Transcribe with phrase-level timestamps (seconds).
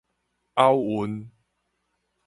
[0.55, 1.29] 拗韻